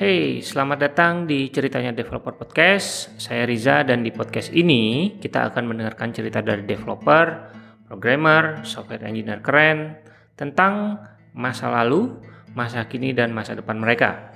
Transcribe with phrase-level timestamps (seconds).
[0.00, 3.20] Hey, selamat datang di Ceritanya Developer Podcast.
[3.20, 7.52] Saya Riza dan di podcast ini kita akan mendengarkan cerita dari developer,
[7.84, 10.00] programmer, software engineer keren
[10.40, 11.04] tentang
[11.36, 12.16] masa lalu,
[12.56, 14.32] masa kini dan masa depan mereka.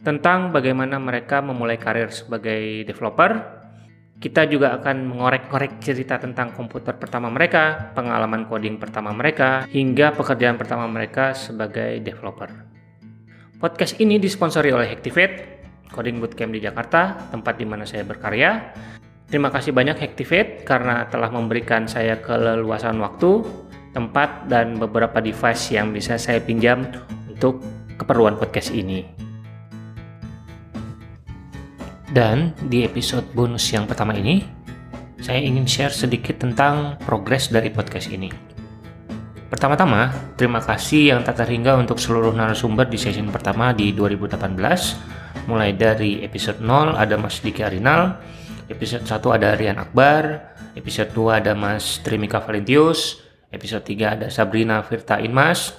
[0.00, 3.60] Tentang bagaimana mereka memulai karir sebagai developer.
[4.16, 10.56] Kita juga akan mengorek-ngorek cerita tentang komputer pertama mereka, pengalaman coding pertama mereka, hingga pekerjaan
[10.56, 12.77] pertama mereka sebagai developer.
[13.58, 18.70] Podcast ini disponsori oleh Hactivate, Coding Bootcamp di Jakarta, tempat di mana saya berkarya.
[19.26, 23.42] Terima kasih banyak Hactivate karena telah memberikan saya keleluasan waktu,
[23.98, 26.86] tempat, dan beberapa device yang bisa saya pinjam
[27.26, 27.58] untuk
[27.98, 29.02] keperluan podcast ini.
[32.14, 34.38] Dan di episode bonus yang pertama ini,
[35.18, 38.30] saya ingin share sedikit tentang progres dari podcast ini.
[39.48, 44.44] Pertama-tama, terima kasih yang tak terhingga untuk seluruh narasumber di session pertama di 2018.
[45.48, 48.20] Mulai dari episode 0 ada Mas Diki Arinal,
[48.68, 54.84] episode 1 ada Rian Akbar, episode 2 ada Mas Trimika Valentius, episode 3 ada Sabrina
[54.84, 55.72] Firta Inmas,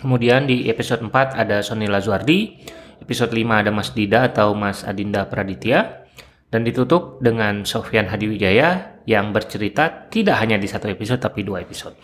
[0.00, 2.64] kemudian di episode 4 ada Sony Lazuardi,
[3.04, 6.07] episode 5 ada Mas Dida atau Mas Adinda Praditya,
[6.48, 11.96] dan ditutup dengan Sofian Hadiwijaya yang bercerita tidak hanya di satu episode tapi dua episode.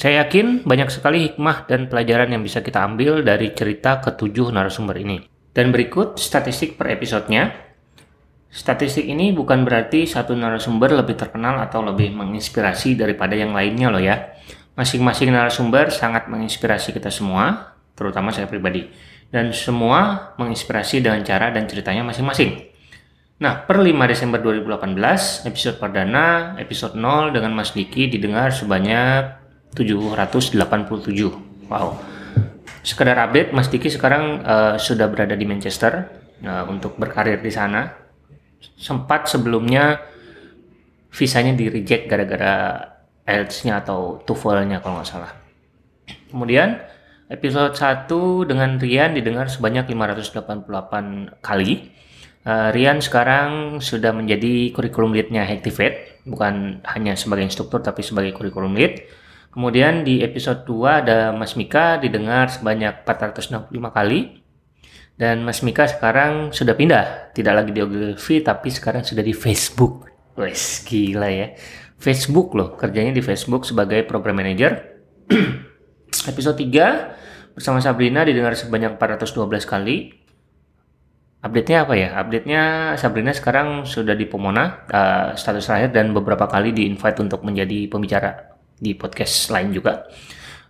[0.00, 4.96] Saya yakin banyak sekali hikmah dan pelajaran yang bisa kita ambil dari cerita ketujuh narasumber
[4.96, 5.28] ini.
[5.52, 7.52] Dan berikut statistik per episodenya.
[8.48, 14.00] Statistik ini bukan berarti satu narasumber lebih terkenal atau lebih menginspirasi daripada yang lainnya loh
[14.00, 14.40] ya.
[14.72, 18.88] Masing-masing narasumber sangat menginspirasi kita semua, terutama saya pribadi.
[19.28, 22.69] Dan semua menginspirasi dengan cara dan ceritanya masing-masing.
[23.40, 29.32] Nah, per 5 Desember 2018, episode perdana, episode 0 dengan Mas Diki didengar sebanyak
[29.72, 30.60] 787.
[31.72, 31.96] Wow.
[32.84, 36.12] Sekedar update, Mas Diki sekarang uh, sudah berada di Manchester
[36.44, 37.88] uh, untuk berkarir di sana.
[38.76, 40.04] Sempat sebelumnya
[41.08, 42.76] visanya di reject gara-gara
[43.24, 45.32] IELTS-nya atau TOEFL-nya kalau nggak salah.
[46.28, 46.76] Kemudian
[47.32, 48.04] episode 1
[48.44, 51.88] dengan Rian didengar sebanyak 588 kali
[52.40, 58.72] Uh, Rian sekarang sudah menjadi kurikulum lead-nya Activate, bukan hanya sebagai instruktur tapi sebagai kurikulum
[58.72, 59.04] lead.
[59.50, 64.40] Kemudian di episode 2 ada Mas Mika didengar sebanyak 465 kali.
[65.20, 70.08] Dan Mas Mika sekarang sudah pindah, tidak lagi di Ogilvy tapi sekarang sudah di Facebook.
[70.40, 71.52] Wes, gila ya.
[72.00, 74.80] Facebook loh, kerjanya di Facebook sebagai program manager.
[76.30, 79.96] episode 3 bersama Sabrina didengar sebanyak 412 kali
[81.40, 82.08] Update-nya apa ya?
[82.20, 82.62] Update-nya
[83.00, 88.60] Sabrina sekarang sudah di Pomona, uh, status terakhir dan beberapa kali di-invite untuk menjadi pembicara
[88.76, 90.04] di podcast lain juga.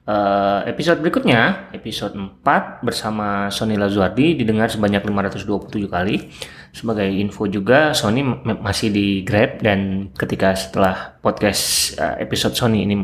[0.06, 6.30] Uh, episode berikutnya, episode 4 bersama Sony Lazuardi didengar sebanyak 527 kali.
[6.70, 8.22] Sebagai info juga, Sony
[8.62, 13.02] masih di Grab dan ketika setelah podcast uh, episode Sony ini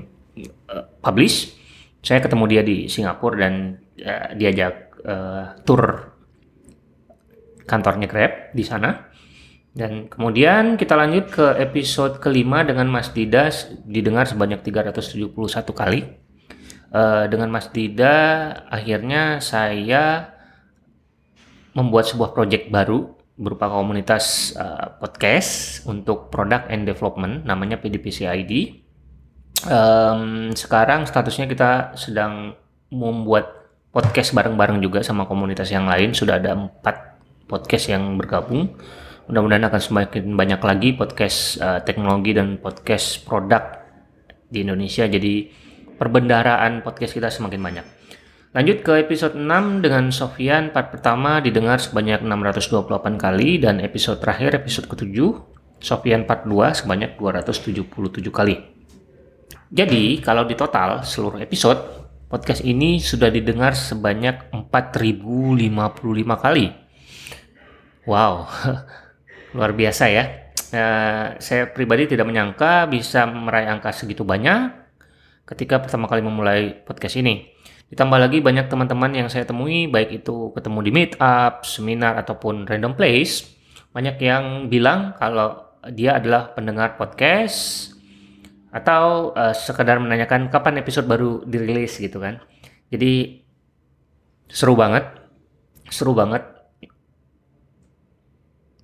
[0.71, 1.51] uh, publish,
[1.99, 6.16] saya ketemu dia di Singapura dan uh, diajak uh, tour
[7.67, 9.11] kantornya Grab di sana.
[9.77, 13.53] Dan kemudian kita lanjut ke episode kelima dengan Mas Dida
[13.85, 15.37] didengar sebanyak 371
[15.77, 16.01] kali.
[16.89, 18.17] Uh, dengan Mas Dida
[18.73, 20.33] akhirnya saya
[21.77, 28.81] membuat sebuah project baru berupa komunitas uh, podcast untuk product and development namanya PDPC ID.
[29.69, 32.57] Um, sekarang statusnya kita sedang
[32.89, 33.53] membuat
[33.93, 37.16] podcast bareng-bareng juga sama komunitas yang lain sudah ada empat
[37.47, 38.75] podcast yang bergabung.
[39.27, 43.83] Mudah-mudahan akan semakin banyak lagi podcast uh, teknologi dan podcast produk
[44.47, 45.07] di Indonesia.
[45.07, 45.51] Jadi
[45.99, 47.87] perbendaraan podcast kita semakin banyak.
[48.55, 54.63] Lanjut ke episode 6 dengan Sofian part pertama didengar sebanyak 628 kali dan episode terakhir
[54.63, 55.19] episode ke-7
[55.83, 57.85] Sofian part 2 sebanyak 277
[58.33, 58.57] kali.
[59.69, 64.73] Jadi kalau di total seluruh episode podcast ini sudah didengar sebanyak 4055
[66.39, 66.86] kali
[68.07, 68.47] Wow,
[69.59, 70.55] luar biasa ya.
[70.71, 74.71] Uh, saya pribadi tidak menyangka bisa meraih angka segitu banyak
[75.43, 77.51] ketika pertama kali memulai podcast ini.
[77.91, 82.95] Ditambah lagi banyak teman-teman yang saya temui, baik itu ketemu di meetup, seminar, ataupun random
[82.95, 83.47] place,
[83.91, 87.91] banyak yang bilang kalau dia adalah pendengar podcast
[88.71, 92.39] atau uh, sekedar menanyakan kapan episode baru dirilis gitu kan.
[92.91, 93.43] Jadi
[94.47, 95.11] seru banget,
[95.91, 96.56] seru banget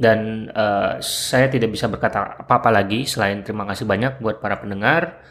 [0.03, 5.23] dan uh, saya tidak bisa berkata apa-apa lagi selain terima kasih banyak buat para pendengar.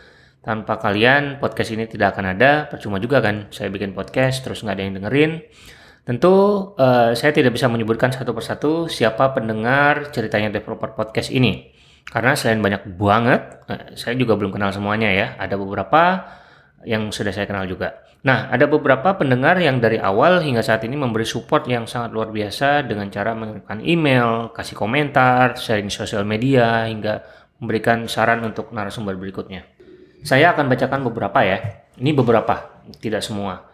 [0.42, 4.74] Tanpa kalian podcast ini tidak akan ada, percuma juga kan saya bikin podcast terus nggak
[4.80, 5.32] ada yang dengerin.
[6.02, 6.34] Tentu
[6.80, 11.70] uh, saya tidak bisa menyebutkan satu persatu siapa pendengar ceritanya developer podcast ini.
[12.10, 15.38] Karena selain banyak banget, uh, saya juga belum kenal semuanya ya.
[15.38, 16.26] Ada beberapa
[16.86, 18.02] yang sudah saya kenal juga.
[18.22, 22.30] Nah, ada beberapa pendengar yang dari awal hingga saat ini memberi support yang sangat luar
[22.30, 27.26] biasa dengan cara mengirimkan email, kasih komentar, sharing sosial media, hingga
[27.58, 29.66] memberikan saran untuk narasumber berikutnya.
[30.22, 31.58] Saya akan bacakan beberapa ya.
[31.98, 33.66] Ini beberapa, tidak semua.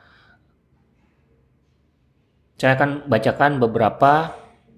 [2.56, 4.32] Saya akan bacakan beberapa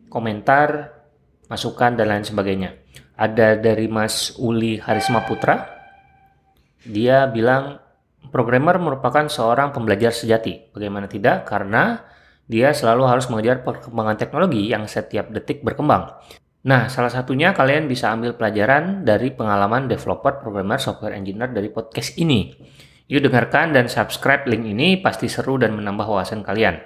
[0.10, 0.98] komentar,
[1.46, 2.74] masukan, dan lain sebagainya.
[3.14, 5.70] Ada dari Mas Uli Harisma Putra.
[6.84, 7.78] Dia bilang,
[8.28, 10.76] programmer merupakan seorang pembelajar sejati.
[10.76, 11.48] Bagaimana tidak?
[11.48, 12.04] Karena
[12.50, 16.20] dia selalu harus mengejar perkembangan teknologi yang setiap detik berkembang.
[16.60, 22.20] Nah, salah satunya kalian bisa ambil pelajaran dari pengalaman developer, programmer, software engineer dari podcast
[22.20, 22.52] ini.
[23.10, 26.78] Yuk dengarkan dan subscribe link ini, pasti seru dan menambah wawasan kalian.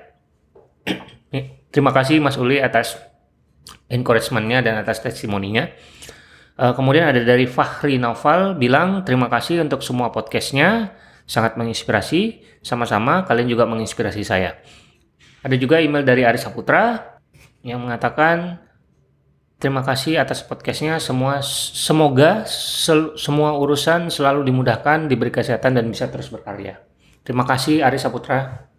[1.73, 3.01] Terima kasih Mas Uli atas
[3.89, 5.67] encouragement-nya dan atas testimoninya.
[6.53, 10.93] Uh, kemudian ada dari Fahri Naufal bilang terima kasih untuk semua podcastnya,
[11.25, 12.43] sangat menginspirasi.
[12.63, 14.59] Sama-sama kalian juga menginspirasi saya.
[15.43, 17.19] Ada juga email dari Aris Saputra
[17.67, 18.63] yang mengatakan
[19.59, 20.99] terima kasih atas podcastnya.
[21.03, 26.79] Semua semoga sel, semua urusan selalu dimudahkan, diberi kesehatan dan bisa terus berkarya.
[27.27, 28.71] Terima kasih Aris Saputra.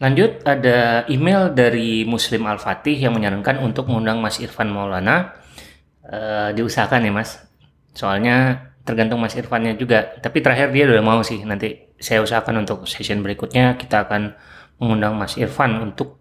[0.00, 5.36] Lanjut ada email dari Muslim Al-Fatih yang menyarankan untuk mengundang Mas Irfan Maulana.
[6.00, 7.36] Uh, diusahakan ya Mas.
[7.92, 10.18] Soalnya tergantung Mas Irfannya juga.
[10.18, 11.46] Tapi terakhir dia udah mau sih.
[11.46, 14.34] Nanti saya usahakan untuk session berikutnya kita akan
[14.82, 16.18] mengundang Mas Irfan untuk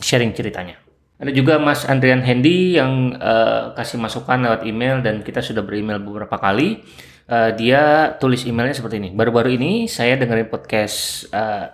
[0.00, 0.80] sharing ceritanya.
[1.20, 6.00] Ada juga Mas Andrian Hendy yang uh, kasih masukan lewat email dan kita sudah beremail
[6.00, 6.80] beberapa kali.
[7.26, 9.10] Uh, dia tulis emailnya seperti ini.
[9.12, 11.68] Baru-baru ini saya dengerin podcast uh,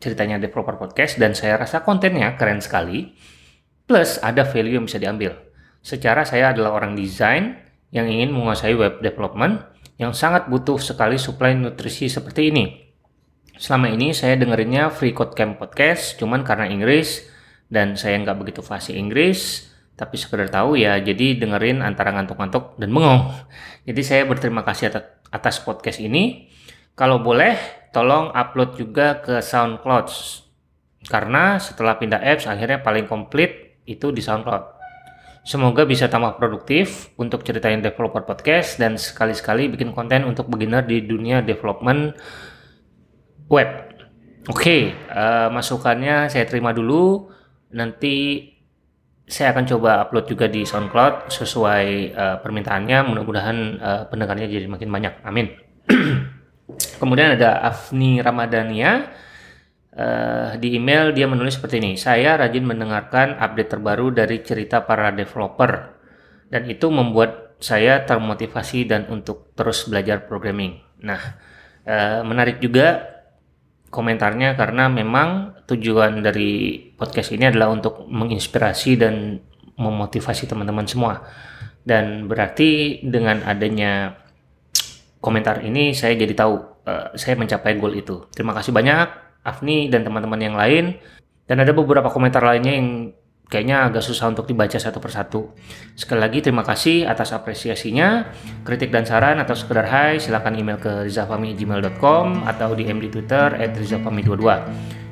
[0.00, 3.12] ceritanya developer podcast dan saya rasa kontennya keren sekali.
[3.84, 5.36] Plus ada value yang bisa diambil.
[5.84, 9.64] Secara saya adalah orang desain yang ingin menguasai web development
[9.98, 12.64] yang sangat butuh sekali supply nutrisi seperti ini.
[13.58, 17.26] Selama ini saya dengerinnya Free Code Camp Podcast cuman karena Inggris
[17.66, 19.66] dan saya nggak begitu fasih Inggris
[19.98, 23.34] tapi sekedar tahu ya jadi dengerin antara ngantuk-ngantuk dan bengong.
[23.90, 24.94] Jadi saya berterima kasih
[25.34, 26.46] atas podcast ini.
[26.94, 27.58] Kalau boleh
[27.90, 30.06] tolong upload juga ke SoundCloud
[31.10, 34.77] karena setelah pindah apps akhirnya paling komplit itu di SoundCloud.
[35.48, 41.00] Semoga bisa tambah produktif untuk ceritain developer podcast dan sekali-sekali bikin konten untuk beginner di
[41.00, 42.12] dunia development
[43.48, 43.96] web.
[44.44, 47.32] Oke, okay, uh, eh, masukannya saya terima dulu.
[47.72, 48.44] Nanti
[49.24, 53.08] saya akan coba upload juga di SoundCloud sesuai uh, permintaannya.
[53.08, 55.24] Mudah-mudahan uh, pendengarnya jadi makin banyak.
[55.24, 55.48] Amin.
[57.00, 59.16] Kemudian ada Afni Ramadhania.
[59.98, 61.98] Uh, di email dia menulis seperti ini.
[61.98, 65.98] Saya rajin mendengarkan update terbaru dari cerita para developer.
[66.46, 70.78] Dan itu membuat saya termotivasi dan untuk terus belajar programming.
[71.02, 71.18] Nah,
[71.82, 73.18] uh, menarik juga
[73.90, 79.42] komentarnya karena memang tujuan dari podcast ini adalah untuk menginspirasi dan
[79.74, 81.26] memotivasi teman-teman semua.
[81.82, 84.14] Dan berarti dengan adanya
[85.18, 86.54] komentar ini saya jadi tahu
[86.86, 88.30] uh, saya mencapai goal itu.
[88.30, 90.98] Terima kasih banyak Afni dan teman-teman yang lain.
[91.48, 92.88] Dan ada beberapa komentar lainnya yang
[93.48, 95.56] kayaknya agak susah untuk dibaca satu persatu.
[95.96, 98.28] Sekali lagi terima kasih atas apresiasinya.
[98.62, 104.44] Kritik dan saran atau sekedar hai silakan email ke rizafami@gmail.com atau DM di Twitter @rizafami22.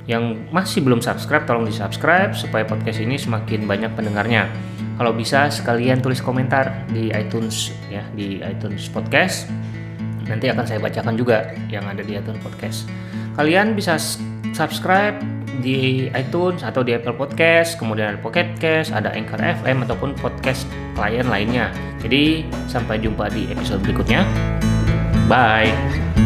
[0.07, 0.23] Yang
[0.55, 4.47] masih belum subscribe tolong di subscribe supaya podcast ini semakin banyak pendengarnya.
[4.97, 9.51] Kalau bisa sekalian tulis komentar di iTunes ya di iTunes Podcast
[10.27, 12.89] nanti akan saya bacakan juga yang ada di iTunes Podcast.
[13.37, 14.01] Kalian bisa
[14.57, 15.21] subscribe
[15.61, 20.65] di iTunes atau di Apple Podcast, kemudian ada Pocket Cast, ada Anchor FM ataupun podcast
[20.97, 21.73] klien lainnya.
[22.01, 24.25] Jadi sampai jumpa di episode berikutnya.
[25.29, 26.26] Bye.